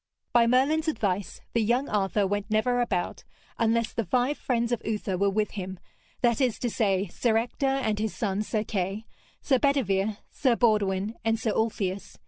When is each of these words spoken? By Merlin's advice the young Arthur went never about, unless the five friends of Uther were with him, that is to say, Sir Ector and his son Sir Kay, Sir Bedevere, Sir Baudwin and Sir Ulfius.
By 0.33 0.47
Merlin's 0.47 0.87
advice 0.87 1.41
the 1.53 1.61
young 1.61 1.87
Arthur 1.87 2.25
went 2.25 2.49
never 2.49 2.81
about, 2.81 3.23
unless 3.59 3.93
the 3.93 4.03
five 4.03 4.35
friends 4.35 4.71
of 4.71 4.81
Uther 4.83 5.15
were 5.15 5.29
with 5.29 5.51
him, 5.51 5.77
that 6.21 6.41
is 6.41 6.57
to 6.57 6.71
say, 6.71 7.07
Sir 7.09 7.37
Ector 7.37 7.67
and 7.67 7.99
his 7.99 8.15
son 8.15 8.41
Sir 8.41 8.63
Kay, 8.63 9.05
Sir 9.43 9.59
Bedevere, 9.59 10.17
Sir 10.31 10.55
Baudwin 10.55 11.17
and 11.23 11.39
Sir 11.39 11.51
Ulfius. 11.51 12.17